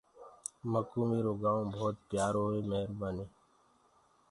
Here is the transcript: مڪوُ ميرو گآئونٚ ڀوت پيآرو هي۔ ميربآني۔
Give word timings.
مڪوُ 0.71 1.01
ميرو 1.09 1.33
گآئونٚ 1.41 1.71
ڀوت 1.75 1.95
پيآرو 2.09 2.43
هي۔ 2.53 2.59
ميربآني۔ 2.69 3.25